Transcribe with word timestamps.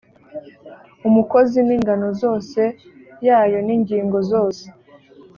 umukozi 1.07 1.59
n 1.67 1.69
ingano 1.75 2.07
zose 2.21 2.61
yayo 3.27 3.59
n 3.67 3.69
ingingo 3.75 4.17
zose 4.31 4.65